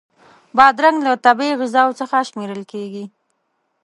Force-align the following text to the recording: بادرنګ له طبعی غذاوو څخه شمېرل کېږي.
بادرنګ 0.57 0.97
له 1.07 1.13
طبعی 1.25 1.57
غذاوو 1.59 1.97
څخه 2.01 2.17
شمېرل 2.29 2.63
کېږي. 2.71 3.05